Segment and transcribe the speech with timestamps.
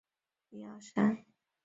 [0.03, 1.25] 后来李自成封朱慈烺为宋王。